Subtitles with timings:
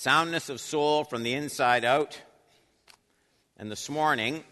[0.00, 2.18] soundness of soul from the inside out.
[3.58, 4.42] And this morning,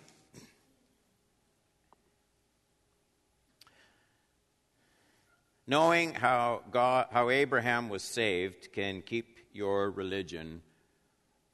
[5.67, 10.61] knowing how, God, how Abraham was saved can keep your religion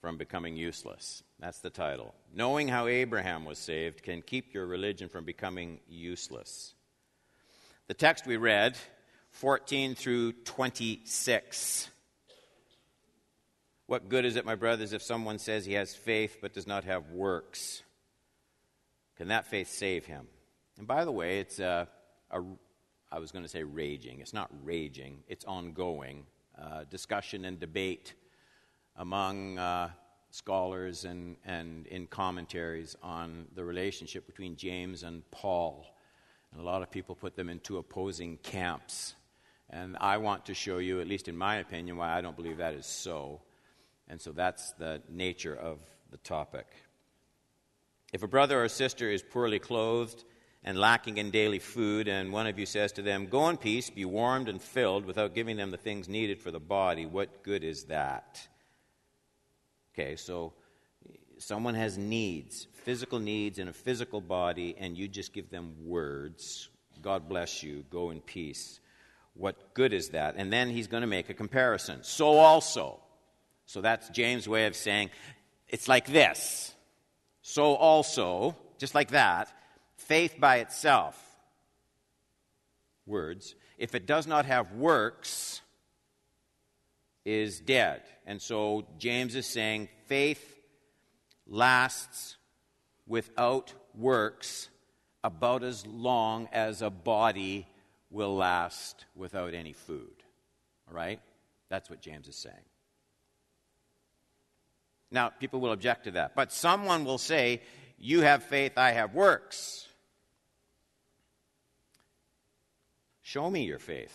[0.01, 1.23] from becoming useless.
[1.39, 2.17] That's the title.
[2.35, 6.75] Knowing how Abraham was saved can keep your religion from becoming useless.
[7.87, 8.77] The text we read,
[9.31, 11.91] 14 through 26.
[13.87, 16.85] What good is it, my brothers, if someone says he has faith but does not
[16.85, 17.83] have works?
[19.17, 20.27] Can that faith save him?
[20.79, 21.87] And by the way, it's a,
[22.31, 22.43] a
[23.13, 24.21] I was going to say raging.
[24.21, 26.25] It's not raging, it's ongoing
[26.61, 28.15] uh, discussion and debate
[28.97, 29.91] among uh,
[30.31, 35.87] scholars and, and in commentaries on the relationship between James and Paul.
[36.51, 39.15] And a lot of people put them into opposing camps.
[39.69, 42.57] And I want to show you, at least in my opinion, why I don't believe
[42.57, 43.43] that is so.
[44.09, 45.79] And so that's the nature of
[46.11, 46.67] the topic.
[48.13, 50.25] If a brother or sister is poorly clothed
[50.63, 53.91] and lacking in daily food, and one of you says to them, Go in peace,
[53.91, 57.65] be warmed and filled, without giving them the things needed for the body, what good
[57.65, 58.47] is that?
[59.93, 60.53] Okay, so
[61.39, 66.69] someone has needs, physical needs in a physical body, and you just give them words.
[67.03, 68.81] God bless you, go in peace.
[69.35, 70.37] What good is that?
[70.37, 72.03] And then he's going to make a comparison.
[72.03, 73.01] So also.
[73.67, 75.11] So that's James' way of saying
[75.69, 76.75] it's like this.
[77.43, 79.53] So also, just like that,
[79.97, 81.21] faith by itself,
[83.07, 85.61] words, if it does not have works,
[87.25, 88.03] is dead.
[88.27, 90.57] And so James is saying faith
[91.47, 92.37] lasts
[93.07, 94.69] without works
[95.23, 97.67] about as long as a body
[98.11, 100.23] will last without any food.
[100.89, 101.21] All right?
[101.71, 102.57] That's what James is saying.
[105.15, 106.35] Now, people will object to that.
[106.35, 107.63] But someone will say,
[107.99, 109.89] You have faith, I have works.
[113.23, 114.15] Show me your faith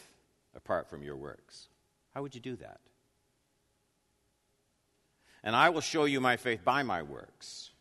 [0.56, 1.68] apart from your works.
[2.14, 2.80] How would you do that?
[5.44, 7.72] and I will show you my faith by my works.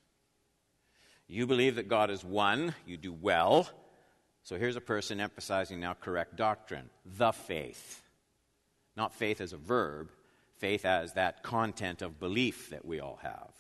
[1.27, 3.69] You believe that God is one, you do well.
[4.43, 8.03] So here's a person emphasizing now correct doctrine the faith.
[8.97, 10.11] Not faith as a verb,
[10.59, 13.53] faith as that content of belief that we all have.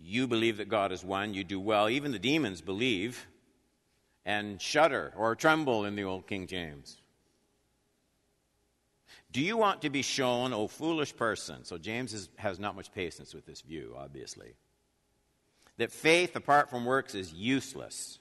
[0.00, 1.88] You believe that God is one, you do well.
[1.88, 3.26] Even the demons believe
[4.24, 6.96] and shudder or tremble in the old King James.
[9.30, 11.64] Do you want to be shown, O foolish person?
[11.64, 14.54] So James is, has not much patience with this view, obviously.
[15.76, 18.18] That faith apart from works is useless.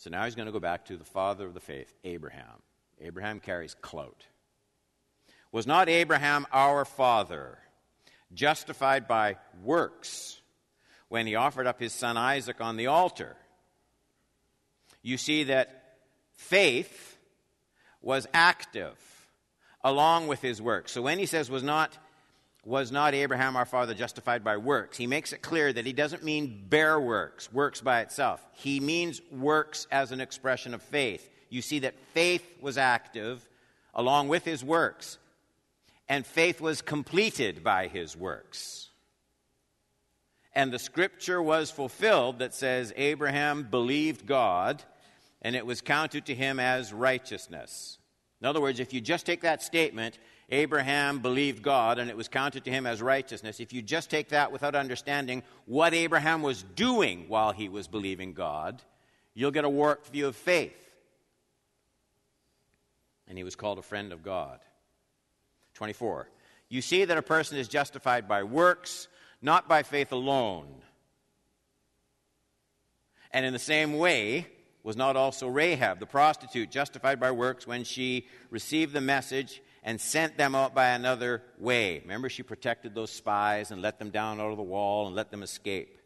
[0.00, 2.62] So now he's going to go back to the father of the faith, Abraham.
[3.02, 4.24] Abraham carries clout.
[5.52, 7.58] Was not Abraham our father
[8.32, 10.40] justified by works
[11.10, 13.36] when he offered up his son Isaac on the altar?
[15.02, 15.98] You see that
[16.32, 17.18] faith
[18.00, 18.96] was active
[19.84, 20.88] along with his work.
[20.88, 21.98] So when he says was not
[22.64, 26.24] was not Abraham our father justified by works, he makes it clear that he doesn't
[26.24, 28.44] mean bare works, works by itself.
[28.52, 31.28] He means works as an expression of faith.
[31.48, 33.46] You see that faith was active
[33.94, 35.18] along with his works,
[36.08, 38.90] and faith was completed by his works.
[40.54, 44.82] And the scripture was fulfilled that says Abraham believed God
[45.42, 47.98] and it was counted to him as righteousness.
[48.40, 50.18] In other words, if you just take that statement,
[50.50, 54.30] Abraham believed God and it was counted to him as righteousness, if you just take
[54.30, 58.82] that without understanding what Abraham was doing while he was believing God,
[59.34, 60.74] you'll get a warped view of faith.
[63.28, 64.58] And he was called a friend of God.
[65.74, 66.28] 24.
[66.68, 69.06] You see that a person is justified by works,
[69.40, 70.66] not by faith alone.
[73.30, 74.48] And in the same way,
[74.82, 80.00] was not also Rahab, the prostitute, justified by works when she received the message and
[80.00, 82.00] sent them out by another way?
[82.00, 85.30] Remember, she protected those spies and let them down out of the wall and let
[85.30, 85.98] them escape.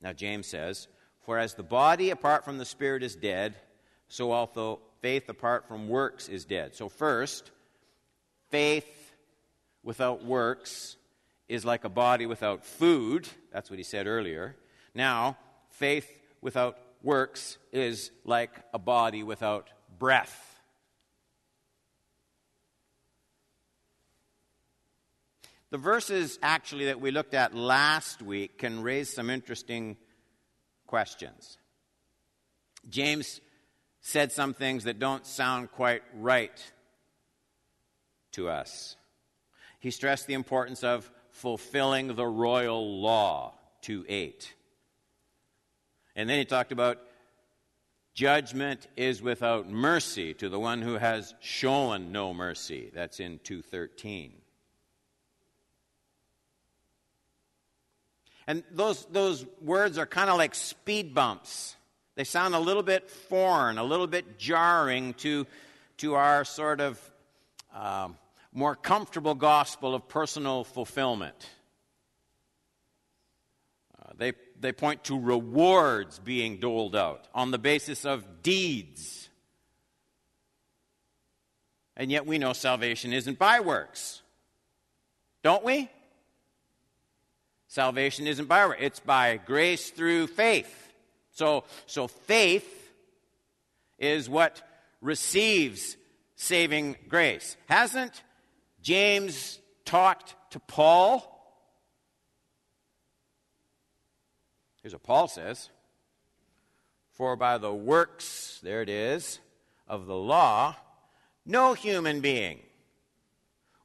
[0.00, 0.88] Now, James says,
[1.24, 3.54] For as the body apart from the spirit is dead,
[4.08, 6.74] so also faith apart from works is dead.
[6.74, 7.50] So, first,
[8.50, 9.14] faith
[9.82, 10.96] without works
[11.48, 13.28] is like a body without food.
[13.52, 14.56] That's what he said earlier.
[14.94, 15.36] Now,
[15.70, 16.10] faith
[16.40, 19.68] without works is like a body without
[19.98, 20.49] breath.
[25.70, 29.96] The verses actually that we looked at last week can raise some interesting
[30.86, 31.58] questions.
[32.88, 33.40] James
[34.00, 36.72] said some things that don't sound quite right
[38.32, 38.96] to us.
[39.78, 44.54] He stressed the importance of fulfilling the royal law, 2 8.
[46.16, 46.98] And then he talked about
[48.14, 52.90] judgment is without mercy to the one who has shown no mercy.
[52.92, 54.32] That's in 213.
[58.50, 61.76] And those, those words are kind of like speed bumps.
[62.16, 65.46] They sound a little bit foreign, a little bit jarring to,
[65.98, 67.00] to our sort of
[67.72, 68.18] um,
[68.52, 71.48] more comfortable gospel of personal fulfillment.
[73.96, 79.28] Uh, they, they point to rewards being doled out on the basis of deeds.
[81.96, 84.22] And yet we know salvation isn't by works.
[85.44, 85.88] Don't we?
[87.70, 90.92] Salvation isn't by works, it's by grace through faith.
[91.30, 92.68] So, so faith
[93.96, 94.60] is what
[95.00, 95.96] receives
[96.34, 97.56] saving grace.
[97.68, 98.24] Hasn't
[98.82, 101.24] James talked to Paul.
[104.82, 105.70] Here's what Paul says
[107.12, 109.38] For by the works, there it is,
[109.86, 110.74] of the law,
[111.46, 112.58] no human being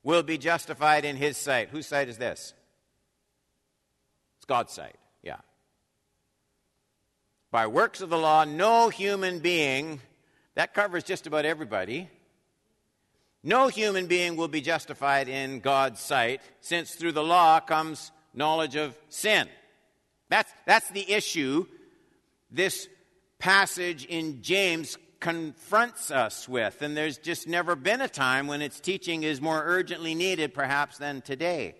[0.02, 1.70] will be justified in his sight.
[1.70, 2.56] Whose sight is this?
[4.46, 5.38] It's God's sight, yeah.
[7.50, 10.02] By works of the law, no human being,
[10.54, 12.08] that covers just about everybody,
[13.42, 18.76] no human being will be justified in God's sight, since through the law comes knowledge
[18.76, 19.48] of sin.
[20.30, 21.66] That's, that's the issue
[22.52, 22.88] this
[23.40, 26.84] passage in James confronts us with.
[26.84, 31.00] And there's just never been a time when its teaching is more urgently needed, perhaps,
[31.00, 31.74] than today.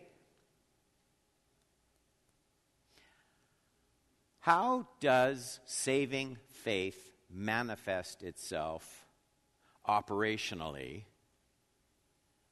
[4.46, 9.08] How does saving faith manifest itself
[9.88, 11.06] operationally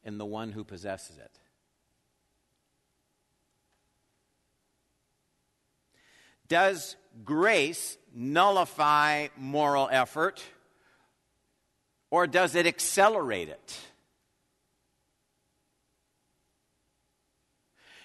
[0.03, 1.39] in the one who possesses it.
[6.47, 10.43] Does grace nullify moral effort
[12.09, 13.79] or does it accelerate it?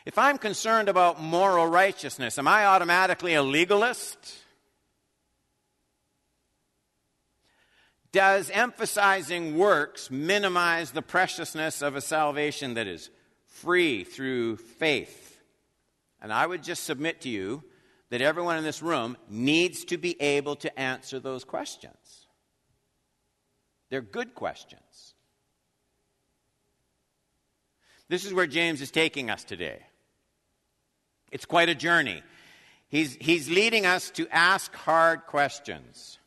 [0.09, 4.17] If I'm concerned about moral righteousness, am I automatically a legalist?
[8.11, 13.11] Does emphasizing works minimize the preciousness of a salvation that is
[13.49, 15.43] free through faith?
[16.23, 17.63] And I would just submit to you
[18.09, 22.29] that everyone in this room needs to be able to answer those questions.
[23.91, 25.13] They're good questions.
[28.09, 29.83] This is where James is taking us today.
[31.31, 32.23] It's quite a journey.
[32.89, 36.19] He's, he's leading us to ask hard questions.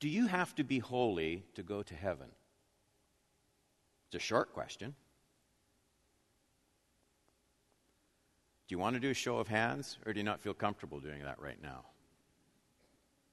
[0.00, 2.28] Do you have to be holy to go to heaven?
[4.08, 4.94] It's a short question.
[8.66, 11.00] Do you want to do a show of hands, or do you not feel comfortable
[11.00, 11.84] doing that right now?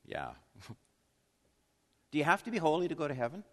[0.06, 0.32] Yeah.
[2.12, 3.44] do you have to be holy to go to heaven?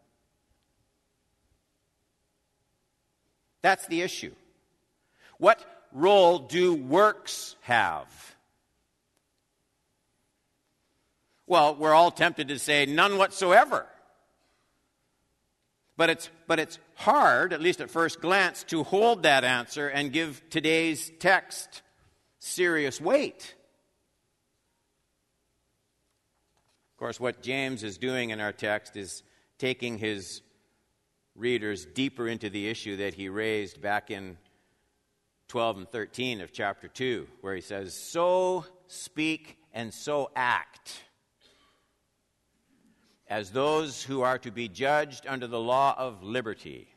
[3.65, 4.35] That's the issue.
[5.39, 8.37] What role do works have?
[11.47, 13.87] Well, we're all tempted to say none whatsoever.
[15.97, 20.13] But it's, but it's hard, at least at first glance, to hold that answer and
[20.13, 21.81] give today's text
[22.41, 23.55] serious weight.
[26.93, 29.23] Of course, what James is doing in our text is
[29.57, 30.43] taking his
[31.37, 34.37] readers deeper into the issue that he raised back in
[35.49, 41.03] 12 and 13 of chapter 2, where he says, So speak and so act
[43.29, 46.89] as those who are to be judged under the law of liberty.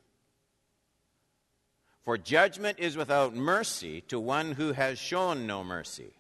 [2.04, 6.14] For judgment is without mercy to one who has shown no mercy.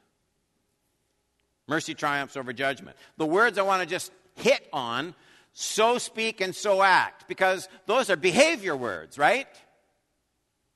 [1.68, 2.98] Mercy triumphs over judgment.
[3.18, 5.14] The words I want to just hit on
[5.60, 9.48] so speak and so act, because those are behavior words, right?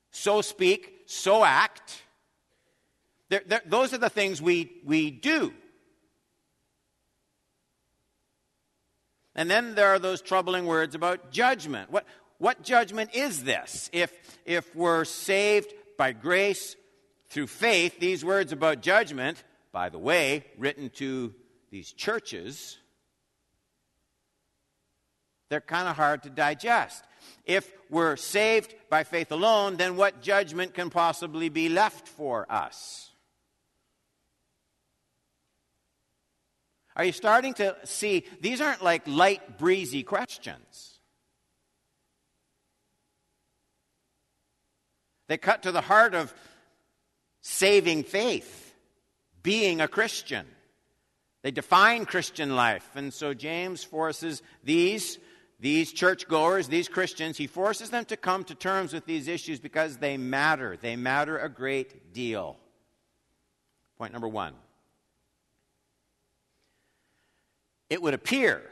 [0.10, 2.02] So speak, so act.
[3.30, 5.54] They're, they're, those are the things we, we do.
[9.36, 11.92] And then there are those troubling words about judgment.
[11.92, 12.08] What,
[12.40, 13.88] what judgment is this?
[13.94, 14.12] If,
[14.48, 16.76] if we're saved by grace
[17.30, 21.36] through faith, these words about judgment, by the way, written to
[21.70, 22.80] these churches,
[25.52, 27.04] they're kind of hard to digest.
[27.46, 33.12] If we're saved by faith alone, then what judgment can possibly be left for us?
[36.96, 41.00] Are you starting to see these aren't like light, breezy questions?
[45.28, 46.34] They cut to the heart of
[47.42, 48.74] saving faith,
[49.44, 50.46] being a Christian.
[51.42, 52.88] They define Christian life.
[52.96, 55.18] And so James forces these,
[55.62, 59.98] these churchgoers, these Christians, he forces them to come to terms with these issues because
[59.98, 60.76] they matter.
[60.76, 62.58] They matter a great deal.
[64.00, 64.56] Point number one.
[67.92, 68.64] It would appear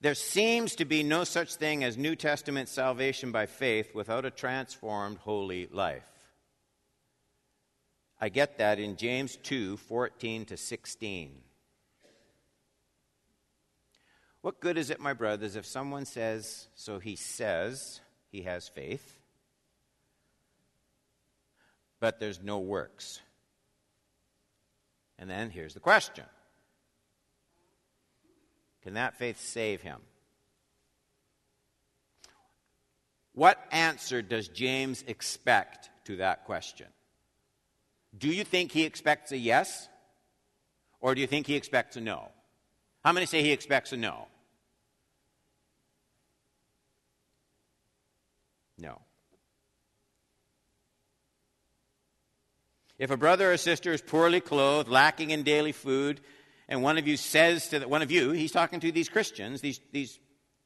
[0.00, 4.30] there seems to be no such thing as New Testament salvation by faith without a
[4.30, 6.08] transformed holy life.
[8.20, 11.42] I get that in James 2 14 to 16.
[14.46, 18.00] What good is it, my brothers, if someone says, so he says
[18.30, 19.18] he has faith,
[21.98, 23.20] but there's no works?
[25.18, 26.26] And then here's the question
[28.84, 30.00] Can that faith save him?
[33.32, 36.86] What answer does James expect to that question?
[38.16, 39.88] Do you think he expects a yes?
[41.00, 42.28] Or do you think he expects a no?
[43.04, 44.28] How many say he expects a no?
[48.78, 49.00] No.
[52.98, 56.20] If a brother or sister is poorly clothed, lacking in daily food,
[56.68, 59.60] and one of you says to the, one of you, he's talking to these Christians,
[59.60, 60.18] these, these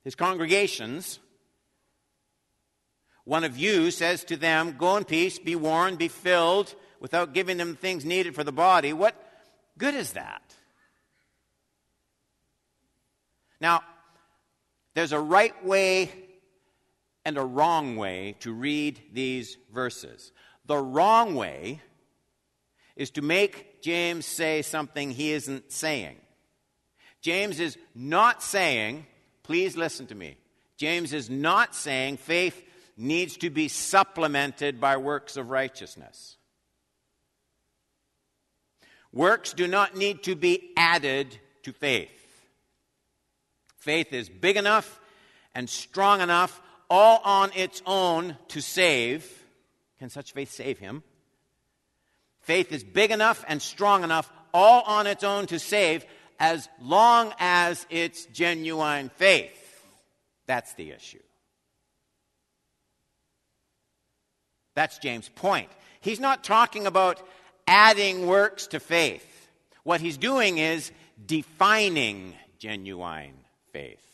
[0.05, 1.19] his congregations,
[3.25, 7.57] one of you says to them, Go in peace, be warned, be filled, without giving
[7.57, 9.15] them things needed for the body, what
[9.77, 10.43] good is that?
[13.61, 13.83] Now,
[14.95, 16.11] there's a right way
[17.25, 20.33] and a wrong way to read these verses.
[20.67, 21.81] The wrong way
[22.97, 26.17] is to make James say something he isn't saying.
[27.21, 29.07] James is not saying,
[29.43, 30.37] please listen to me.
[30.77, 32.63] James is not saying faith
[32.97, 36.37] needs to be supplemented by works of righteousness.
[39.13, 42.11] Works do not need to be added to faith.
[43.79, 45.01] Faith is big enough
[45.55, 46.61] and strong enough
[46.91, 49.25] all on its own to save.
[50.01, 51.03] Can such faith save him?
[52.41, 56.05] Faith is big enough and strong enough all on its own to save
[56.41, 59.57] as long as it's genuine faith.
[60.47, 61.21] That's the issue.
[64.75, 65.69] That's James' point.
[66.01, 67.21] He's not talking about
[67.69, 69.51] adding works to faith.
[69.85, 70.91] What he's doing is
[71.25, 73.35] defining genuine
[73.73, 74.05] faith.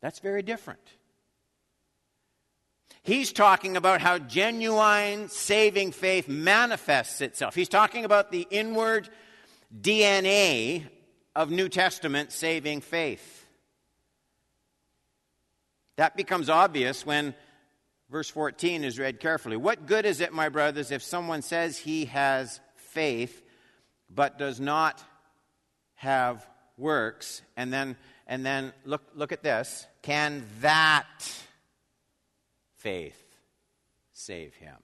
[0.00, 0.80] That's very different.
[3.02, 7.54] He's talking about how genuine saving faith manifests itself.
[7.54, 9.08] He's talking about the inward
[9.78, 10.84] DNA
[11.34, 13.46] of New Testament saving faith.
[15.96, 17.34] That becomes obvious when
[18.10, 19.56] Verse 14 is read carefully.
[19.56, 23.40] What good is it, my brothers, if someone says he has faith
[24.12, 25.00] but does not
[25.94, 26.44] have
[26.76, 27.42] works?
[27.56, 29.86] And then, and then look, look at this.
[30.02, 31.32] Can that
[32.80, 33.22] faith
[34.12, 34.76] save him?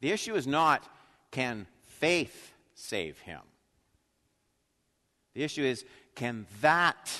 [0.00, 0.88] The issue is not
[1.30, 3.40] can faith save him?
[5.34, 7.10] The issue is can that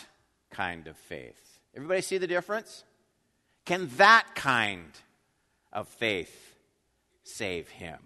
[0.50, 1.58] kind of faith?
[1.74, 2.84] Everybody see the difference?
[3.64, 4.92] Can that kind
[5.72, 6.54] of faith
[7.24, 7.98] save him?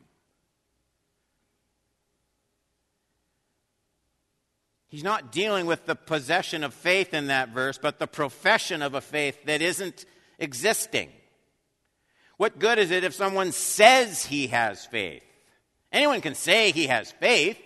[4.89, 8.95] He's not dealing with the possession of faith in that verse, but the profession of
[8.95, 10.05] a faith that isn't
[10.41, 11.11] existing.
[12.41, 15.23] What good is it if someone says he has faith?
[15.93, 17.59] Anyone can say he has faith.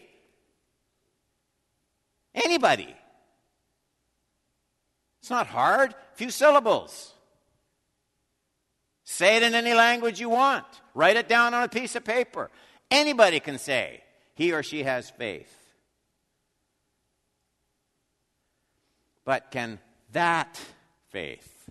[2.34, 2.92] Anybody.
[5.20, 5.92] It's not hard.
[5.92, 7.14] A few syllables.
[9.04, 10.66] Say it in any language you want.
[10.92, 12.50] Write it down on a piece of paper.
[12.90, 14.02] Anybody can say
[14.34, 15.56] he or she has faith.
[19.24, 19.78] But can
[20.10, 20.60] that
[21.12, 21.70] faith,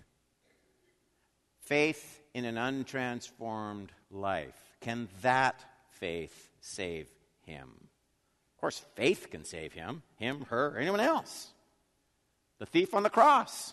[1.60, 5.64] faith in an untransformed life, can that
[6.00, 7.08] faith save
[7.46, 7.68] him?
[8.56, 11.48] Of course, faith can save him, him, her, anyone else.
[12.58, 13.72] The thief on the cross.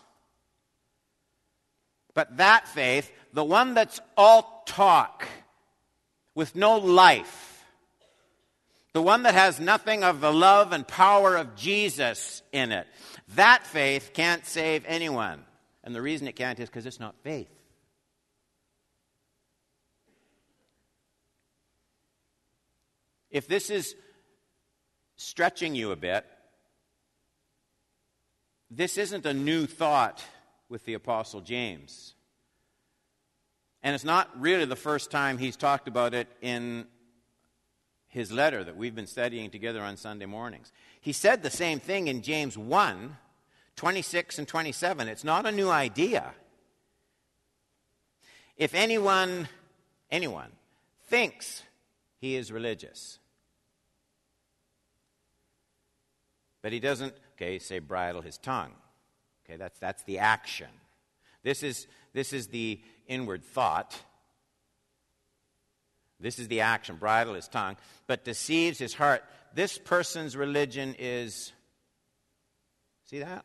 [2.14, 5.26] But that faith, the one that's all talk
[6.34, 7.64] with no life,
[8.92, 12.86] the one that has nothing of the love and power of Jesus in it,
[13.34, 15.44] that faith can't save anyone.
[15.82, 17.48] And the reason it can't is because it's not faith.
[23.32, 23.96] If this is
[25.16, 26.24] stretching you a bit,
[28.70, 30.22] this isn't a new thought
[30.68, 32.14] with the Apostle James.
[33.82, 36.86] And it's not really the first time he's talked about it in
[38.08, 40.70] his letter that we've been studying together on Sunday mornings.
[41.00, 43.16] He said the same thing in James 1
[43.74, 45.08] 26 and 27.
[45.08, 46.34] It's not a new idea.
[48.58, 49.48] If anyone,
[50.10, 50.52] anyone,
[51.06, 51.62] thinks
[52.18, 53.18] he is religious,
[56.62, 58.72] but he doesn't, okay, say bridle his tongue.
[59.44, 60.68] Okay, that's, that's the action.
[61.42, 63.98] This is, this is the inward thought.
[66.20, 67.76] This is the action, bridle his tongue,
[68.06, 69.24] but deceives his heart.
[69.54, 71.52] This person's religion is,
[73.06, 73.44] see that?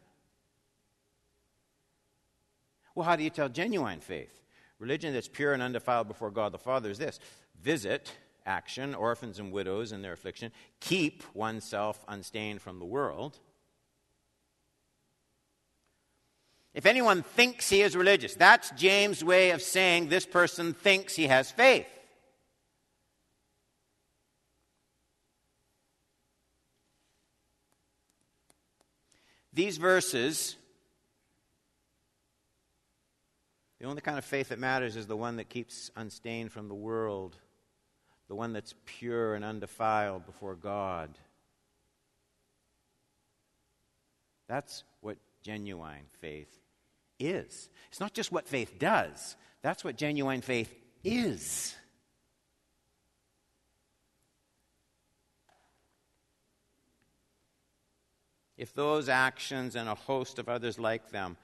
[2.94, 4.34] Well, how do you tell genuine faith?
[4.80, 7.20] Religion that's pure and undefiled before God the Father is this
[7.62, 8.12] visit,
[8.48, 13.38] action, orphans and widows in their affliction, keep oneself unstained from the world.
[16.74, 21.28] If anyone thinks he is religious, that's James' way of saying this person thinks he
[21.28, 21.88] has faith.
[29.54, 30.56] These verses,
[33.80, 36.76] the only kind of faith that matters is the one that keeps unstained from the
[36.76, 37.38] world,
[38.28, 41.10] the one that's pure and undefiled before God.
[44.48, 46.60] That's what genuine faith
[47.20, 47.70] is.
[47.90, 51.76] It's not just what faith does, that's what genuine faith is.
[58.58, 61.38] If those actions and a host of others like them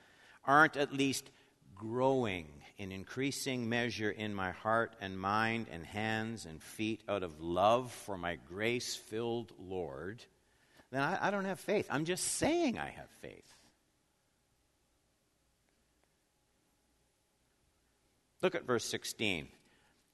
[0.46, 1.30] aren't at least
[1.76, 2.48] growing
[2.78, 7.92] in increasing measure in my heart and mind and hands and feet out of love
[7.92, 10.24] for my grace filled Lord,
[10.92, 11.88] then I, I, don't have faith.
[11.90, 13.54] I'm just saying I have faith.
[18.42, 19.48] Look at verse 16.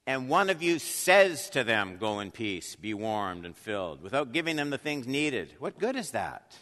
[0.05, 4.31] And one of you says to them, Go in peace, be warmed and filled, without
[4.31, 5.53] giving them the things needed.
[5.59, 6.55] What good is that?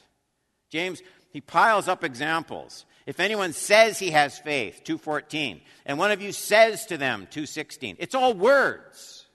[0.70, 1.02] James,
[1.38, 2.88] he piles up examples.
[3.06, 7.98] If anyone says he has faith, 214, and one of you says to them, 216,
[8.00, 9.28] it's all words.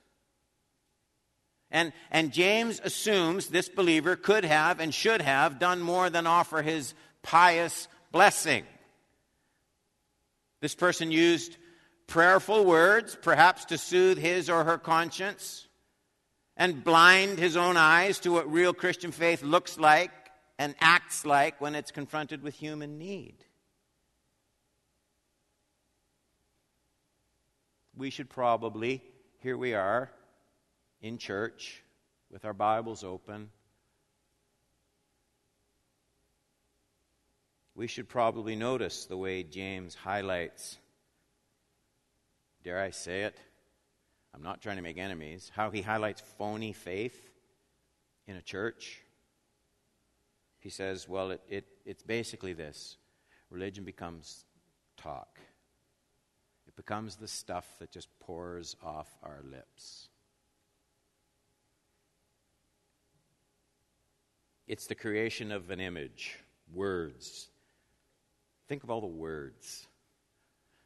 [1.71, 6.61] And, and James assumes this believer could have and should have done more than offer
[6.61, 8.65] his pious blessing.
[10.59, 11.55] This person used
[12.07, 15.69] prayerful words, perhaps to soothe his or her conscience,
[16.57, 20.11] and blind his own eyes to what real Christian faith looks like
[20.57, 23.35] and acts like when it's confronted with human need.
[27.95, 29.01] We should probably,
[29.39, 30.09] here we are
[31.01, 31.83] in church
[32.31, 33.49] with our Bibles open.
[37.75, 40.77] We should probably notice the way James highlights
[42.63, 43.37] dare I say it,
[44.33, 47.29] I'm not trying to make enemies, how he highlights phony faith
[48.25, 49.02] in a church.
[50.63, 52.97] He says, well, it, it, it's basically this
[53.49, 54.45] religion becomes
[54.97, 55.39] talk,
[56.65, 60.09] it becomes the stuff that just pours off our lips.
[64.65, 66.39] It's the creation of an image,
[66.73, 67.49] words.
[68.69, 69.85] Think of all the words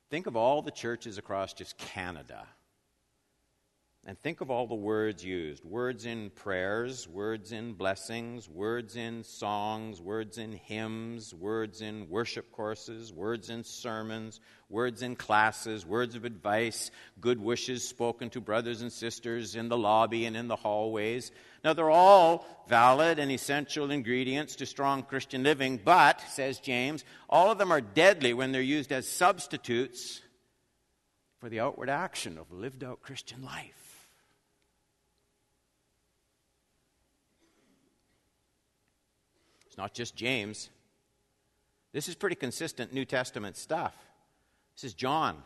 [0.10, 2.48] Think of all the churches across just Canada.
[4.08, 9.26] And think of all the words used words in prayers, words in blessings, words in
[9.26, 14.40] songs, words in hymns, words in worship courses, words in sermons,
[14.70, 16.90] words in classes, words of advice,
[17.20, 21.34] good wishes spoken to brothers and sisters in the lobby and in the hallways.
[21.66, 27.52] Now, they're all valid and essential ingredients to strong Christian living, but, says James, all
[27.52, 30.22] of them are deadly when they're used as substitutes
[31.40, 33.87] for the outward action of lived out Christian life.
[39.78, 40.70] Not just James.
[41.94, 43.96] This is pretty consistent New Testament stuff.
[44.76, 45.42] This is John.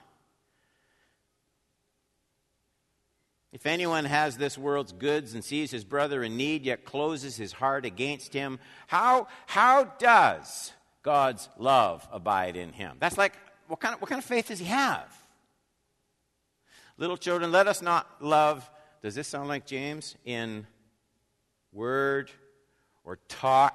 [3.51, 7.51] If anyone has this world's goods and sees his brother in need, yet closes his
[7.51, 10.71] heart against him, how, how does
[11.03, 12.95] God's love abide in him?
[12.99, 13.33] That's like,
[13.67, 15.13] what kind, of, what kind of faith does he have?
[16.97, 18.69] Little children, let us not love,
[19.01, 20.15] does this sound like James?
[20.23, 20.65] In
[21.73, 22.31] word
[23.03, 23.70] or talk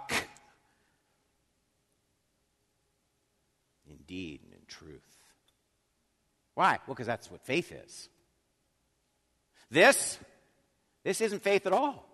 [4.06, 5.02] deed and in truth.
[6.54, 6.78] Why?
[6.86, 8.08] Well, because that's what faith is.
[9.70, 10.18] This,
[11.04, 12.06] this isn't faith at all.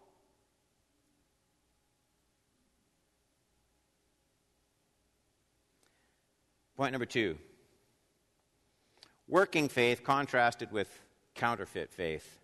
[6.76, 7.36] Point number two
[9.28, 10.88] working faith contrasted with
[11.34, 12.38] counterfeit faith.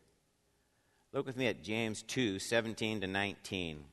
[1.12, 3.84] Look with me at James 2 17 to 19.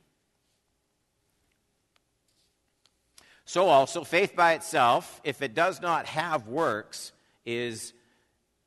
[3.46, 7.12] So also, faith by itself, if it does not have works,
[7.44, 7.92] is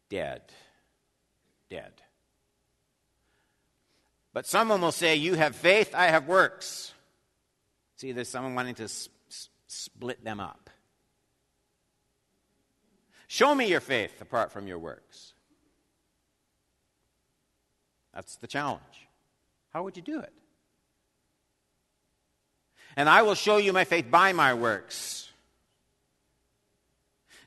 [0.09, 0.41] dead.
[1.69, 1.91] Dead.
[4.33, 6.93] But someone will say, You have faith, I have works.
[7.97, 10.69] See, there's someone wanting to s- s- split them up.
[13.27, 15.33] Show me your faith apart from your works.
[18.13, 19.09] That's the challenge.
[19.73, 20.33] How would you do it?
[22.95, 25.29] And I will show you my faith by my works.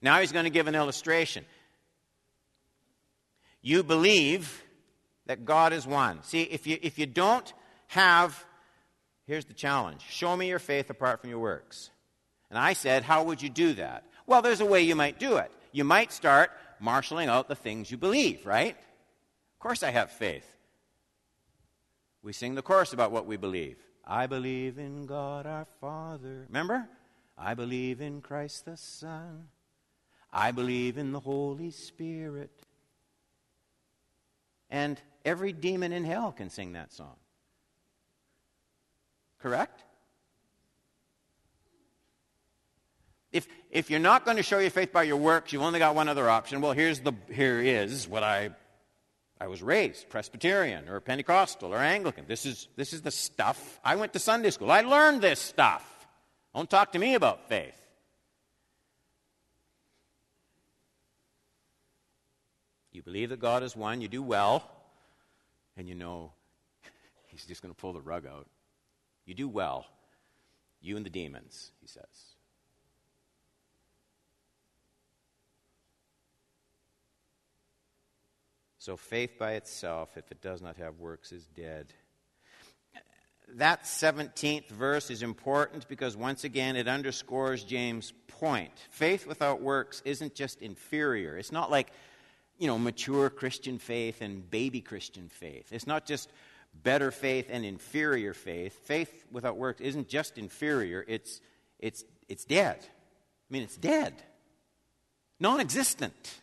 [0.00, 1.44] Now he's going to give an illustration.
[3.62, 4.62] You believe
[5.26, 6.22] that God is one.
[6.24, 7.52] See, if you, if you don't
[7.88, 8.44] have,
[9.26, 11.90] here's the challenge show me your faith apart from your works.
[12.50, 14.04] And I said, How would you do that?
[14.26, 15.50] Well, there's a way you might do it.
[15.70, 16.50] You might start
[16.80, 18.76] marshaling out the things you believe, right?
[18.76, 20.46] Of course, I have faith.
[22.22, 23.78] We sing the chorus about what we believe.
[24.12, 26.44] I believe in God our Father.
[26.48, 26.86] Remember?
[27.38, 29.48] I believe in Christ the Son.
[30.30, 32.50] I believe in the Holy Spirit.
[34.68, 37.16] And every demon in hell can sing that song.
[39.40, 39.82] Correct?
[43.32, 45.94] If, if you're not going to show your faith by your works, you've only got
[45.94, 46.60] one other option.
[46.60, 48.50] Well, here's the, here is what I,
[49.42, 52.26] I was raised Presbyterian or Pentecostal or Anglican.
[52.28, 53.80] This is, this is the stuff.
[53.84, 54.70] I went to Sunday school.
[54.70, 55.84] I learned this stuff.
[56.54, 57.74] Don't talk to me about faith.
[62.92, 64.70] You believe that God is one, you do well,
[65.76, 66.30] and you know
[67.26, 68.46] He's just going to pull the rug out.
[69.26, 69.86] You do well,
[70.80, 72.31] you and the demons, he says.
[78.82, 81.86] So faith by itself, if it does not have works, is dead.
[83.54, 88.72] That 17th verse is important because once again it underscores James' point.
[88.90, 91.36] Faith without works isn't just inferior.
[91.36, 91.92] It's not like,
[92.58, 95.68] you know, mature Christian faith and baby Christian faith.
[95.70, 96.28] It's not just
[96.74, 98.74] better faith and inferior faith.
[98.86, 101.40] Faith without works isn't just inferior, it's,
[101.78, 102.78] it's, it's dead.
[102.80, 104.12] I mean, it's dead,
[105.38, 106.41] non existent.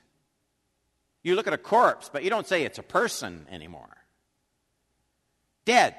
[1.24, 3.98] You look at a corpse, but you don't say it's a person anymore.
[5.66, 5.96] Dead.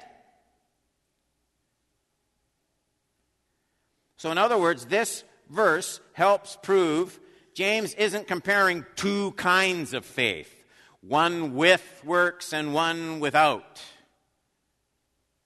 [4.17, 7.19] So, in other words, this verse helps prove
[7.53, 10.57] James isn't comparing two kinds of faith
[11.01, 13.81] one with works and one without.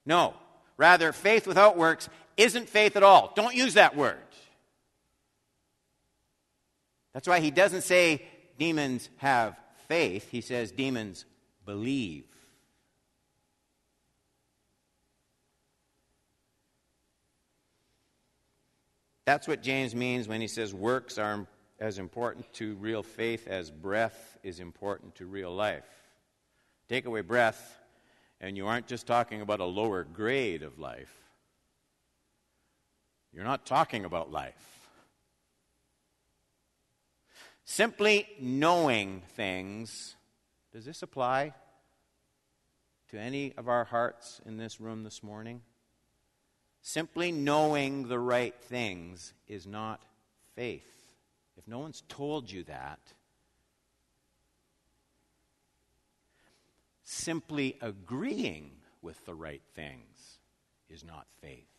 [0.05, 0.33] No.
[0.77, 3.31] Rather, faith without works isn't faith at all.
[3.35, 4.17] Don't use that word.
[7.13, 8.21] That's why he doesn't say
[8.57, 9.55] demons have
[9.87, 11.25] faith, he says demons
[11.65, 12.25] believe.
[19.25, 21.47] That's what James means when he says works are
[21.79, 25.83] as important to real faith as breath is important to real life.
[26.87, 27.77] Take away breath,
[28.39, 31.13] and you aren't just talking about a lower grade of life.
[33.33, 34.74] You're not talking about life.
[37.65, 40.15] Simply knowing things,
[40.71, 41.53] does this apply
[43.09, 45.61] to any of our hearts in this room this morning?
[46.83, 50.03] Simply knowing the right things is not
[50.55, 50.87] faith.
[51.57, 52.99] If no one's told you that,
[57.03, 60.37] simply agreeing with the right things
[60.87, 61.74] is not faith.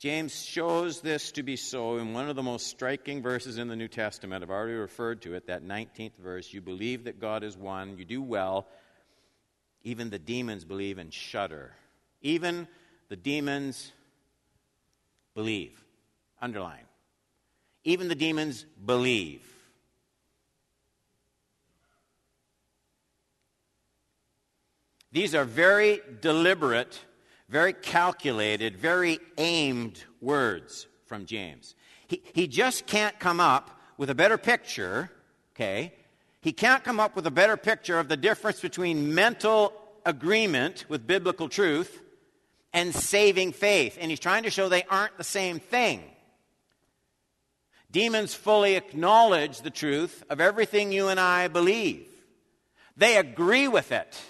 [0.00, 3.76] James shows this to be so in one of the most striking verses in the
[3.76, 4.42] New Testament.
[4.42, 6.54] I've already referred to it, that 19th verse.
[6.54, 8.66] You believe that God is one, you do well.
[9.82, 11.72] Even the demons believe and shudder.
[12.22, 12.66] Even
[13.10, 13.92] the demons
[15.34, 15.84] believe.
[16.40, 16.86] Underline.
[17.84, 19.46] Even the demons believe.
[25.12, 26.98] These are very deliberate,
[27.50, 31.74] very calculated, very aimed words from James.
[32.06, 35.10] He, he just can't come up with a better picture,
[35.54, 35.92] okay?
[36.40, 39.72] He can't come up with a better picture of the difference between mental
[40.06, 42.00] agreement with biblical truth
[42.72, 43.98] and saving faith.
[44.00, 46.02] And he's trying to show they aren't the same thing.
[47.90, 52.06] Demons fully acknowledge the truth of everything you and I believe.
[52.96, 54.20] They agree with it,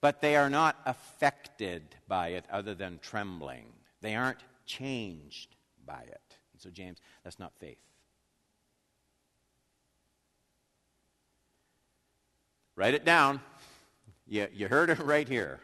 [0.00, 3.66] but they are not affected by it other than trembling.
[4.00, 6.36] They aren't changed by it.
[6.52, 7.78] And so, James, that's not faith.
[12.76, 13.40] Write it down.
[14.26, 15.60] You, you heard it right here.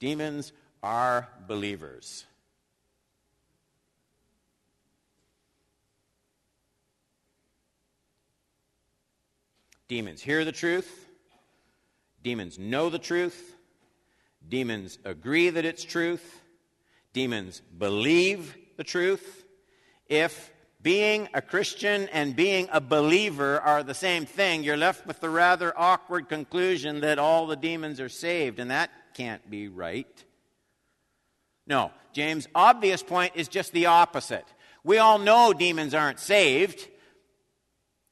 [0.00, 2.24] Demons are believers.
[9.86, 11.06] Demons hear the truth.
[12.24, 13.54] Demons know the truth.
[14.48, 16.40] Demons agree that it's truth.
[17.12, 19.44] Demons believe the truth.
[20.08, 25.20] If being a Christian and being a believer are the same thing, you're left with
[25.20, 30.24] the rather awkward conclusion that all the demons are saved, and that can't be right.
[31.66, 34.46] No, James' obvious point is just the opposite.
[34.82, 36.88] We all know demons aren't saved.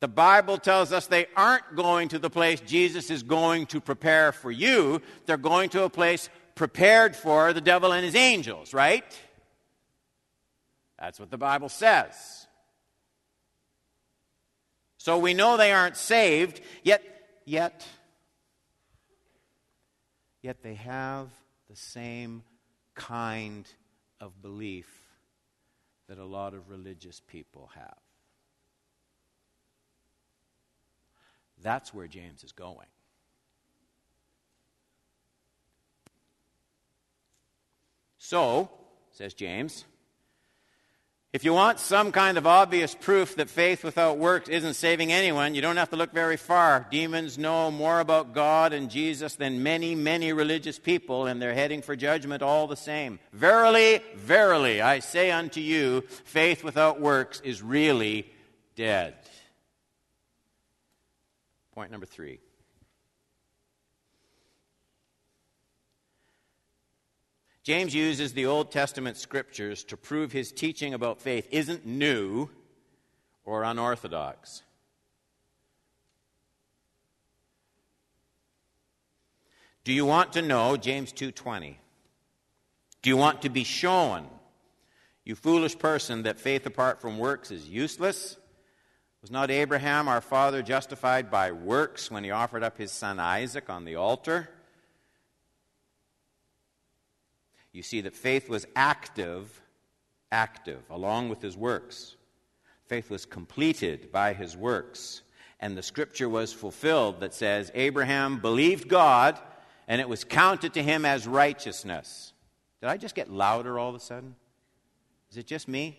[0.02, 4.32] The Bible tells us they aren't going to the place Jesus is going to prepare
[4.32, 5.00] for you.
[5.26, 9.04] They're going to a place prepared for the devil and his angels, right?
[10.98, 12.48] That's what the Bible says.
[14.98, 17.04] So we know they aren't saved, yet,
[17.44, 17.86] yet,
[20.42, 21.28] yet they have
[21.70, 22.42] the same
[22.96, 23.68] kind
[24.20, 24.88] of belief
[26.08, 28.11] that a lot of religious people have.
[31.62, 32.86] That's where James is going.
[38.18, 38.70] So,
[39.12, 39.84] says James,
[41.32, 45.54] if you want some kind of obvious proof that faith without works isn't saving anyone,
[45.54, 46.86] you don't have to look very far.
[46.90, 51.80] Demons know more about God and Jesus than many, many religious people, and they're heading
[51.80, 53.18] for judgment all the same.
[53.32, 58.30] Verily, verily, I say unto you, faith without works is really
[58.76, 59.14] dead.
[61.72, 62.38] Point number three.
[67.62, 72.50] James uses the Old Testament scriptures to prove his teaching about faith isn't new
[73.44, 74.62] or unorthodox.
[79.84, 81.78] Do you want to know James 2:20?
[83.00, 84.28] Do you want to be shown,
[85.24, 88.36] you foolish person, that faith apart from works is useless?
[89.22, 93.70] Was not Abraham, our father, justified by works when he offered up his son Isaac
[93.70, 94.48] on the altar?
[97.72, 99.60] You see that faith was active,
[100.32, 102.16] active, along with his works.
[102.86, 105.22] Faith was completed by his works.
[105.60, 109.38] And the scripture was fulfilled that says, Abraham believed God,
[109.86, 112.32] and it was counted to him as righteousness.
[112.80, 114.34] Did I just get louder all of a sudden?
[115.30, 115.96] Is it just me?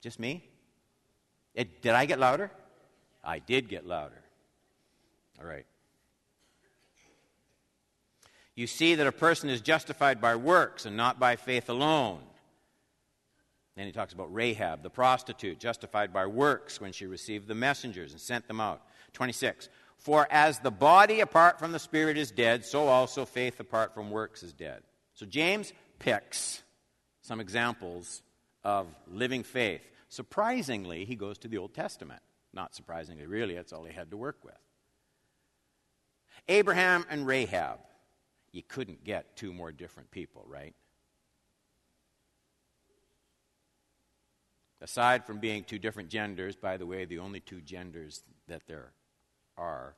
[0.00, 0.47] Just me?
[1.58, 2.52] It, did I get louder?
[3.24, 4.22] I did get louder.
[5.40, 5.66] All right.
[8.54, 12.20] You see that a person is justified by works and not by faith alone.
[13.76, 18.12] Then he talks about Rahab, the prostitute, justified by works when she received the messengers
[18.12, 18.82] and sent them out.
[19.14, 19.68] 26.
[19.96, 24.12] For as the body apart from the spirit is dead, so also faith apart from
[24.12, 24.82] works is dead.
[25.14, 26.62] So James picks
[27.22, 28.22] some examples
[28.62, 29.82] of living faith.
[30.08, 32.22] Surprisingly, he goes to the Old Testament.
[32.52, 34.58] Not surprisingly, really, that's all he had to work with.
[36.48, 37.80] Abraham and Rahab.
[38.52, 40.74] You couldn't get two more different people, right?
[44.80, 48.92] Aside from being two different genders, by the way, the only two genders that there
[49.58, 49.94] are.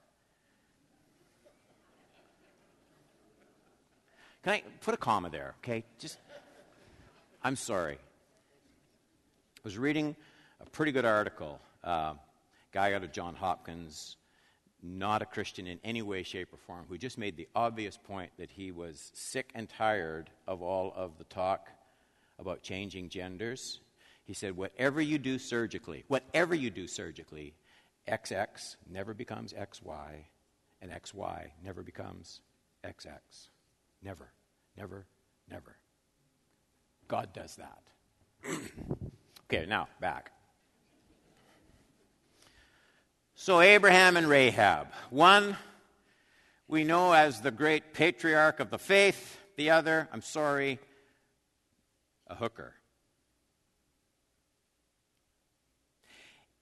[4.42, 5.84] Can I put a comma there, okay?
[5.98, 6.18] Just,
[7.44, 7.98] I'm sorry
[9.62, 10.16] was reading
[10.60, 11.60] a pretty good article.
[11.84, 12.14] Uh,
[12.72, 14.16] guy out of John Hopkins,
[14.82, 18.30] not a Christian in any way, shape, or form, who just made the obvious point
[18.38, 21.68] that he was sick and tired of all of the talk
[22.38, 23.80] about changing genders.
[24.24, 27.54] He said, whatever you do surgically, whatever you do surgically,
[28.08, 30.24] XX never becomes XY,
[30.80, 32.40] and XY never becomes
[32.84, 33.18] XX.
[34.02, 34.32] Never,
[34.76, 35.06] never,
[35.50, 35.76] never.
[37.08, 37.82] God does that.
[39.52, 40.30] Okay, now back.
[43.34, 44.86] So, Abraham and Rahab.
[45.10, 45.56] One
[46.68, 50.78] we know as the great patriarch of the faith, the other, I'm sorry,
[52.28, 52.74] a hooker.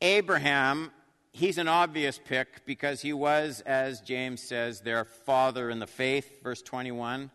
[0.01, 0.91] Abraham,
[1.33, 6.43] he's an obvious pick because he was, as James says, their father in the faith,
[6.43, 7.31] verse 21.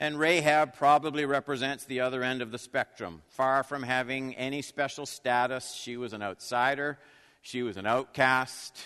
[0.00, 3.22] And Rahab probably represents the other end of the spectrum.
[3.30, 6.98] Far from having any special status, she was an outsider,
[7.42, 8.78] she was an outcast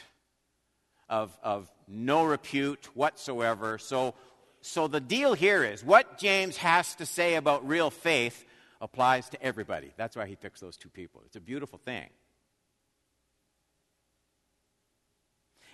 [1.11, 3.77] of, of no repute whatsoever.
[3.77, 4.14] So,
[4.62, 8.46] so the deal here is what James has to say about real faith
[8.81, 9.92] applies to everybody.
[9.98, 11.22] That's why he picks those two people.
[11.27, 12.09] It's a beautiful thing.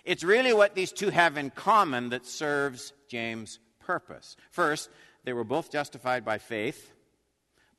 [0.03, 4.35] It's really what these two have in common that serves James' purpose.
[4.51, 4.89] First,
[5.23, 6.91] they were both justified by faith.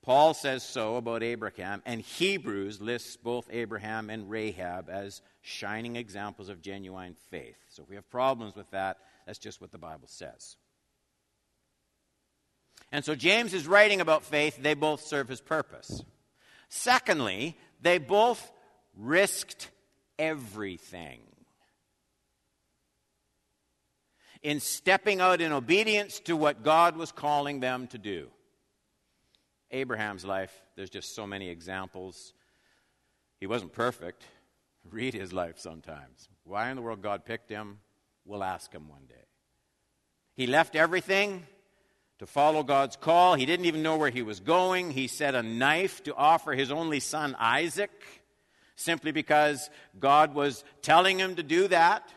[0.03, 6.49] Paul says so about Abraham, and Hebrews lists both Abraham and Rahab as shining examples
[6.49, 7.59] of genuine faith.
[7.69, 10.57] So if we have problems with that, that's just what the Bible says.
[12.93, 16.03] And so James is writing about faith, they both serve his purpose.
[16.69, 18.51] Secondly, they both
[18.97, 19.71] risked
[20.19, 21.21] everything.
[24.43, 28.29] In stepping out in obedience to what God was calling them to do.
[29.71, 32.33] Abraham's life, there's just so many examples.
[33.39, 34.25] He wasn't perfect.
[34.91, 36.29] Read his life sometimes.
[36.45, 37.79] Why in the world God picked him,
[38.25, 39.15] we'll ask him one day.
[40.35, 41.45] He left everything
[42.19, 43.35] to follow God's call.
[43.35, 44.91] He didn't even know where he was going.
[44.91, 47.91] He set a knife to offer his only son Isaac
[48.77, 52.09] simply because God was telling him to do that.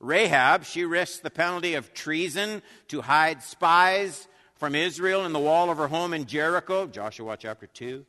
[0.00, 5.70] Rahab, she risks the penalty of treason to hide spies from Israel in the wall
[5.70, 8.04] of her home in Jericho, Joshua chapter 2.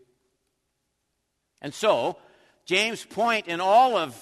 [1.61, 2.17] And so,
[2.65, 4.15] James' point in all of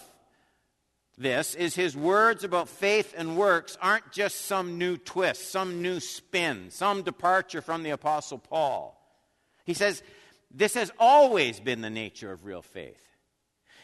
[1.18, 6.00] this is his words about faith and works aren't just some new twist, some new
[6.00, 8.94] spin, some departure from the Apostle Paul.
[9.66, 10.04] He says,
[10.52, 13.02] This has always been the nature of real faith.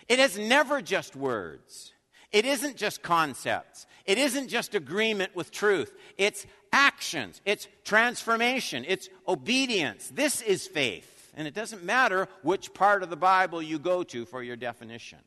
[0.08, 1.93] It is never just words.
[2.34, 3.86] It isn't just concepts.
[4.06, 5.94] It isn't just agreement with truth.
[6.18, 7.40] It's actions.
[7.46, 8.84] It's transformation.
[8.88, 10.12] It's obedience.
[10.14, 11.32] This is faith.
[11.36, 15.20] And it doesn't matter which part of the Bible you go to for your definition.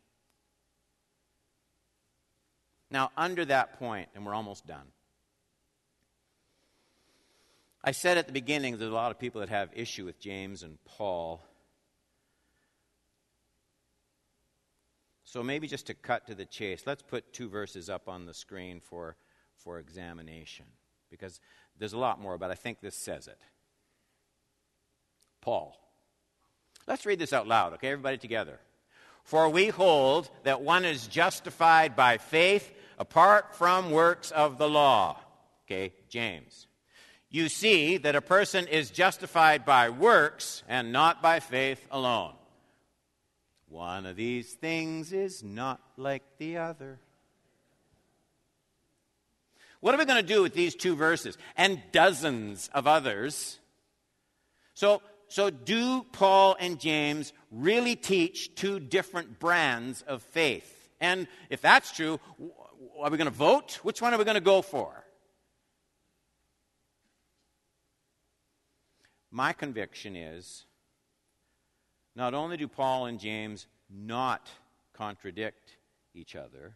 [2.91, 4.87] Now, under that point, and we're almost done.
[7.83, 10.65] I said at the beginning there's a lot of people that have issue with James
[10.65, 11.41] and Paul.
[15.37, 18.33] So maybe just to cut to the chase, let's put two verses up on the
[18.33, 19.17] screen for,
[19.55, 20.65] for examination.
[21.11, 21.43] Because
[21.79, 23.37] there's a lot more, but I think this says it.
[25.43, 25.77] Paul.
[26.87, 27.89] Let's read this out loud, okay?
[27.89, 28.59] Everybody together.
[29.25, 35.21] For we hold that one is justified by faith apart from works of the law.
[35.67, 36.67] Okay, James.
[37.29, 42.33] You see that a person is justified by works and not by faith alone.
[43.69, 46.99] One of these things is not like the other.
[49.81, 53.59] What are we going to do with these two verses and dozens of others?
[54.75, 60.73] So, so, do Paul and James really teach two different brands of faith?
[61.01, 62.21] And if that's true,
[63.01, 63.81] are we going to vote?
[63.83, 65.05] Which one are we going to go for?
[69.31, 70.66] My conviction is
[72.17, 74.49] not only do Paul and James not
[74.95, 75.77] contradict
[76.15, 76.75] each other,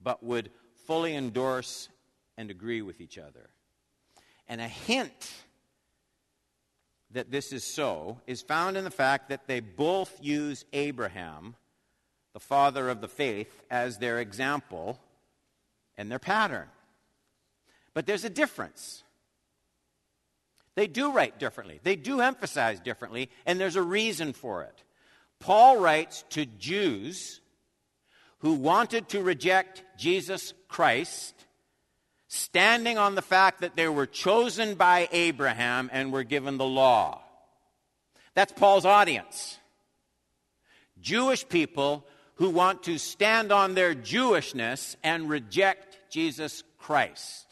[0.00, 0.50] but would
[0.86, 1.88] fully endorse
[2.36, 3.48] and agree with each other.
[4.46, 5.32] And a hint
[7.12, 11.56] that this is so is found in the fact that they both use Abraham,
[12.34, 15.00] the father of the faith, as their example
[15.96, 16.68] and their pattern.
[17.94, 19.02] But there's a difference.
[20.80, 24.82] They do write differently, they do emphasize differently, and there's a reason for it.
[25.38, 27.42] Paul writes to Jews
[28.38, 31.34] who wanted to reject Jesus Christ
[32.28, 37.20] standing on the fact that they were chosen by Abraham and were given the law.
[38.32, 39.58] That's Paul's audience.
[40.98, 47.44] Jewish people who want to stand on their Jewishness and reject Jesus Christ.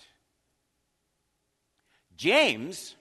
[2.17, 2.95] James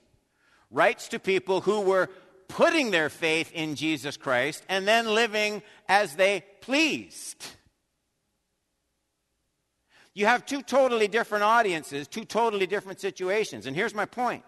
[0.70, 2.08] writes to people who were
[2.48, 7.44] putting their faith in Jesus Christ and then living as they pleased.
[10.14, 13.66] You have two totally different audiences, two totally different situations.
[13.66, 14.44] And here's my point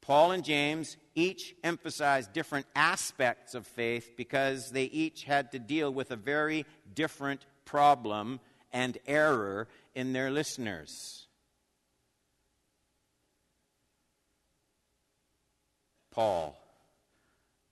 [0.00, 5.92] Paul and James each emphasize different aspects of faith because they each had to deal
[5.92, 8.40] with a very different problem
[8.72, 11.23] and error in their listeners.
[16.14, 16.56] Paul,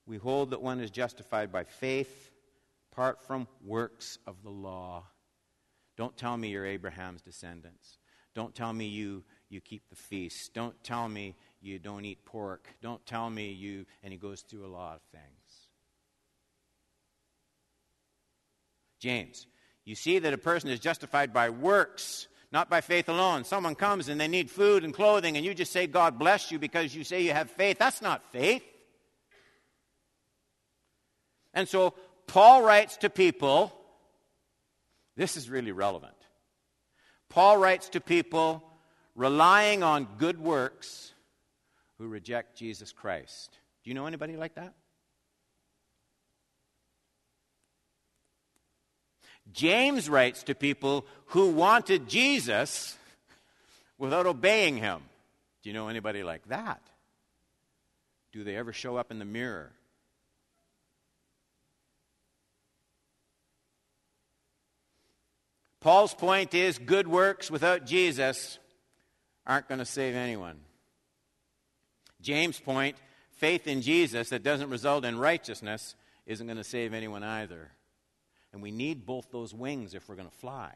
[0.05, 2.29] we hold that one is justified by faith
[2.91, 5.05] apart from works of the law.
[5.95, 7.99] Don't tell me you're Abraham's descendants.
[8.35, 10.53] Don't tell me you, you keep the feast.
[10.53, 12.67] Don't tell me you don't eat pork.
[12.81, 15.69] Don't tell me you, and he goes through a lot of things.
[18.99, 19.47] James,
[19.85, 23.43] you see that a person is justified by works, not by faith alone.
[23.43, 26.59] Someone comes and they need food and clothing, and you just say, God bless you
[26.59, 27.79] because you say you have faith.
[27.79, 28.63] That's not faith.
[31.55, 31.95] And so
[32.27, 33.73] Paul writes to people,
[35.17, 36.13] this is really relevant.
[37.29, 38.63] Paul writes to people
[39.15, 41.11] relying on good works
[41.97, 43.57] who reject Jesus Christ.
[43.83, 44.73] Do you know anybody like that?
[49.51, 52.97] James writes to people who wanted Jesus
[53.97, 55.01] without obeying him.
[55.61, 56.81] Do you know anybody like that?
[58.31, 59.71] Do they ever show up in the mirror?
[65.79, 68.57] Paul's point is good works without Jesus
[69.45, 70.59] aren't going to save anyone.
[72.21, 72.95] James' point
[73.31, 77.69] faith in Jesus that doesn't result in righteousness isn't going to save anyone either.
[78.53, 80.73] And we need both those wings if we're going to fly.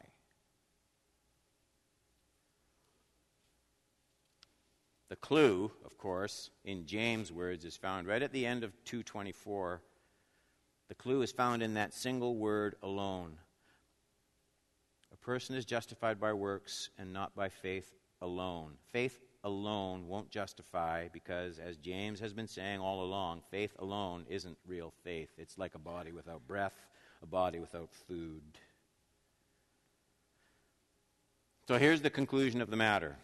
[5.08, 9.80] The clue, of course, in James' words is found right at the end of 224.
[10.88, 13.38] The clue is found in that single word alone
[15.12, 18.72] A person is justified by works and not by faith alone.
[18.92, 24.58] Faith alone won't justify because, as James has been saying all along, faith alone isn't
[24.66, 25.30] real faith.
[25.38, 26.87] It's like a body without breath,
[27.22, 28.42] a body without food.
[31.66, 33.16] So here's the conclusion of the matter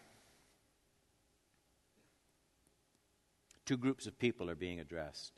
[3.65, 5.33] two groups of people are being addressed.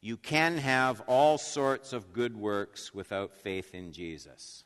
[0.00, 4.64] You can have all sorts of good works without faith in Jesus.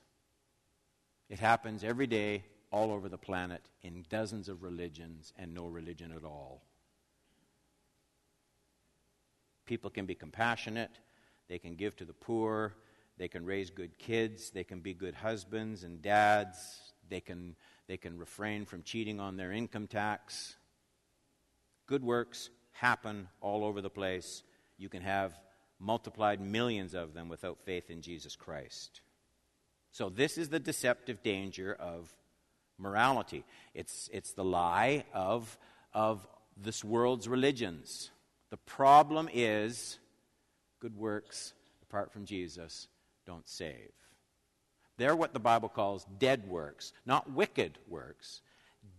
[1.29, 6.13] It happens every day all over the planet in dozens of religions and no religion
[6.13, 6.63] at all.
[9.65, 10.91] People can be compassionate,
[11.49, 12.75] they can give to the poor,
[13.19, 17.55] they can raise good kids, they can be good husbands and dads, they can,
[17.87, 20.57] they can refrain from cheating on their income tax.
[21.87, 24.43] Good works happen all over the place.
[24.79, 25.39] You can have
[25.79, 29.01] multiplied millions of them without faith in Jesus Christ.
[29.93, 32.13] So, this is the deceptive danger of
[32.79, 33.45] morality.
[33.75, 35.57] It's, it's the lie of,
[35.93, 36.27] of
[36.57, 38.11] this world's religions.
[38.51, 39.99] The problem is
[40.85, 42.89] good works apart from Jesus
[43.27, 43.91] don't save.
[44.99, 48.43] They're what the Bible calls dead works, not wicked works.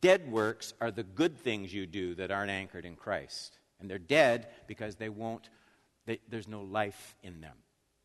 [0.02, 3.60] Dead works are the good things you do that aren't anchored in Christ.
[3.80, 5.52] And they're dead because they won't,
[6.08, 7.56] they, there's no life in them.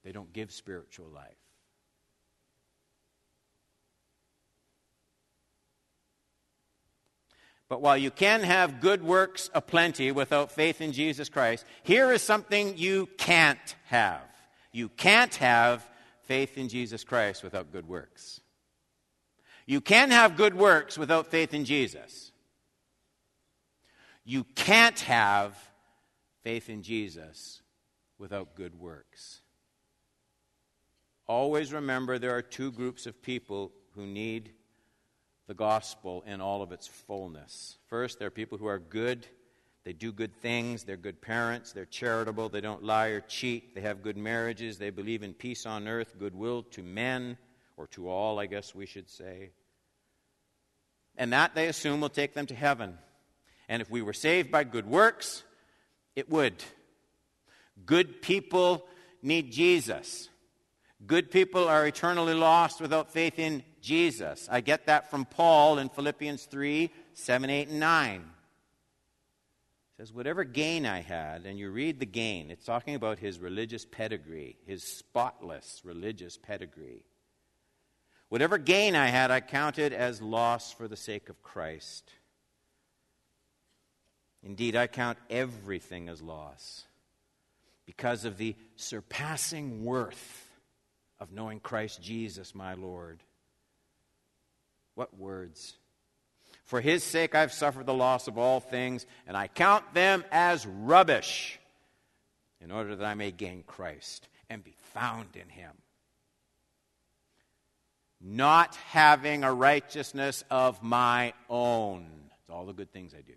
[0.05, 1.39] They don't give spiritual life.
[7.71, 12.21] But while you can have good works aplenty without faith in Jesus Christ, here is
[12.21, 14.23] something you can't have.
[14.73, 15.89] You can't have
[16.25, 18.41] faith in Jesus Christ without good works.
[19.67, 22.33] You can have good works without faith in Jesus.
[24.25, 25.57] You can't have
[26.43, 27.63] faith in Jesus
[28.19, 29.43] without good works.
[31.29, 34.55] Always remember there are two groups of people who need
[35.51, 37.77] the gospel in all of its fullness.
[37.89, 39.27] First, there are people who are good.
[39.83, 40.85] They do good things.
[40.85, 41.73] They're good parents.
[41.73, 42.51] They're charitable.
[42.51, 43.75] They don't lie or cheat.
[43.75, 44.79] They have good marriages.
[44.79, 47.37] They believe in peace on earth, goodwill to men,
[47.77, 49.51] or to all, I guess we should say.
[51.17, 52.97] And that, they assume, will take them to heaven.
[53.69, 55.43] And if we were saved by good works,
[56.15, 56.63] it would.
[57.85, 58.87] Good people
[59.21, 60.29] need Jesus.
[61.05, 64.49] Good people are eternally lost without faith in Jesus.
[64.51, 68.21] I get that from Paul in Philippians 3 7, 8, and 9.
[68.21, 68.27] It
[69.97, 73.85] says, Whatever gain I had, and you read the gain, it's talking about his religious
[73.85, 77.05] pedigree, his spotless religious pedigree.
[78.29, 82.13] Whatever gain I had, I counted as loss for the sake of Christ.
[84.43, 86.85] Indeed, I count everything as loss
[87.87, 90.49] because of the surpassing worth
[91.19, 93.21] of knowing Christ Jesus, my Lord.
[95.01, 95.79] What words?
[96.67, 100.67] For his sake I've suffered the loss of all things, and I count them as
[100.67, 101.59] rubbish,
[102.61, 105.73] in order that I may gain Christ and be found in him.
[108.21, 112.05] Not having a righteousness of my own.
[112.43, 113.33] It's all the good things I do.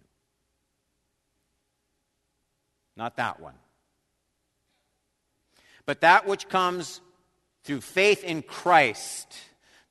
[2.97, 3.55] Not that one.
[5.86, 6.99] But that which comes
[7.64, 9.34] through faith in Christ,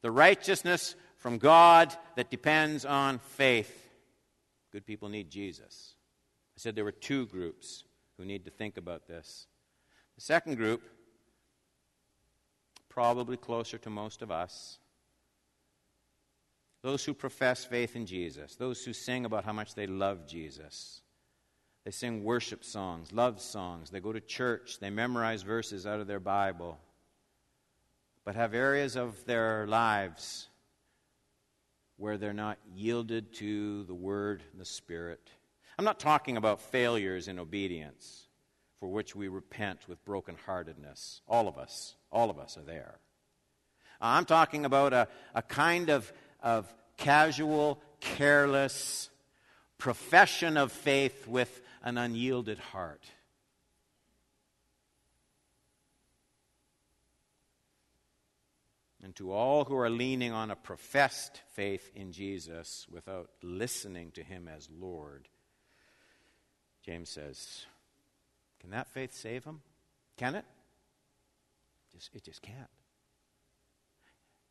[0.03, 3.89] the righteousness from God that depends on faith.
[4.73, 5.95] Good people need Jesus.
[6.57, 7.85] I said there were two groups
[8.19, 9.47] who need to think about this.
[10.17, 10.83] The second group,
[12.89, 14.81] probably closer to most of us,
[16.83, 21.03] those who profess faith in Jesus, those who sing about how much they love Jesus.
[21.85, 23.91] They sing worship songs, love songs.
[23.91, 24.81] They go to church.
[24.81, 26.81] They memorize verses out of their Bible.
[28.25, 30.49] But have areas of their lives
[32.03, 35.31] where they're not yielded to the Word and the Spirit.
[35.79, 38.27] I'm not talking about failures in obedience
[38.81, 41.21] for which we repent with brokenheartedness.
[41.29, 42.99] All of us, all of us are there.
[44.01, 49.09] I'm talking about a, a kind of, of casual, careless
[49.79, 53.05] profession of faith with an unyielded heart.
[59.03, 64.23] And to all who are leaning on a professed faith in Jesus without listening to
[64.23, 65.29] him as Lord,
[66.85, 67.67] James says,
[68.61, 69.61] Can that faith save him?
[70.17, 70.45] Can it?
[71.93, 72.71] Just, it just can't.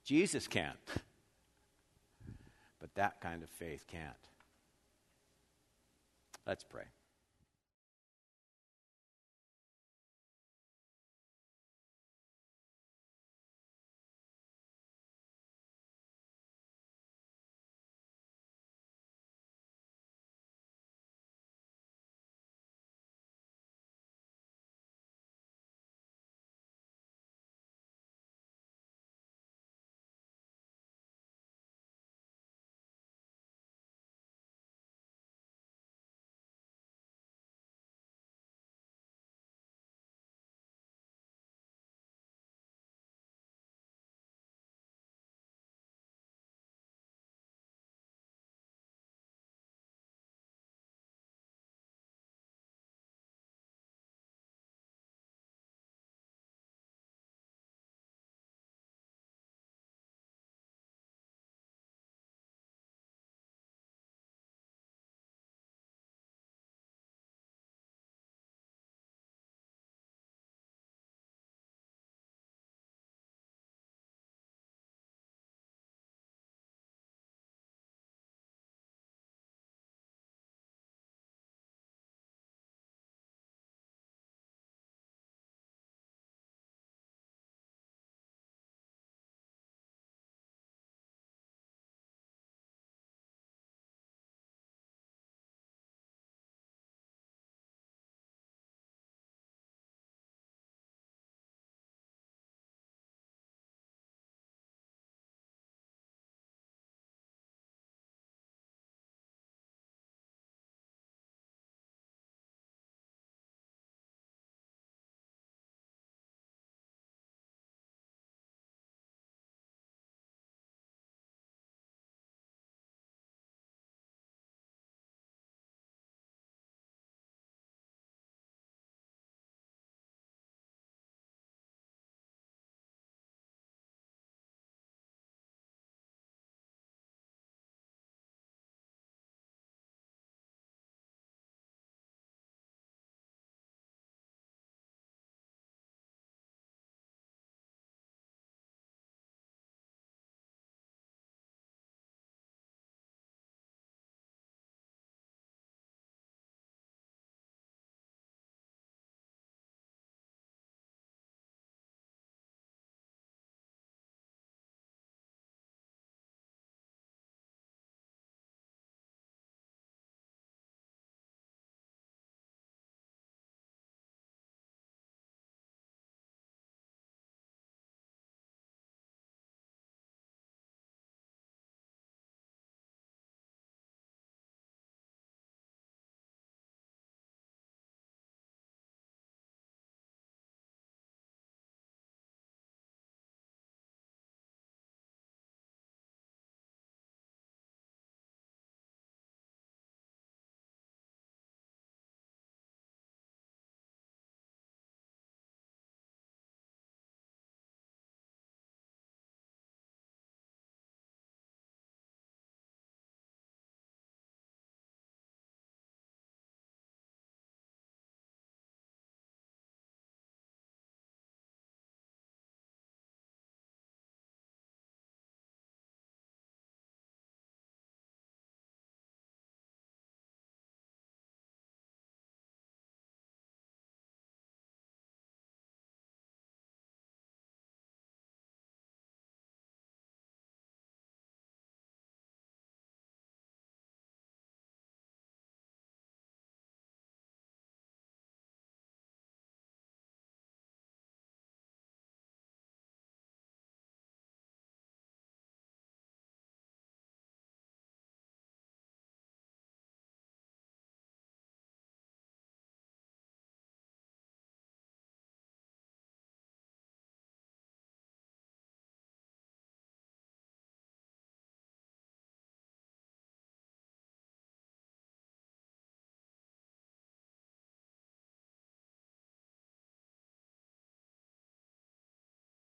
[0.04, 0.78] Jesus can't.
[2.80, 4.16] But that kind of faith can't.
[6.46, 6.86] Let's pray.